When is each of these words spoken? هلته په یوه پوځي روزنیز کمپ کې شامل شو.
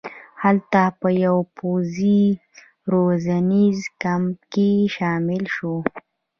هلته 0.43 0.81
په 0.99 1.07
یوه 1.23 1.43
پوځي 1.57 2.21
روزنیز 2.91 3.79
کمپ 4.03 4.35
کې 4.53 4.69
شامل 4.95 5.43
شو. 5.55 5.75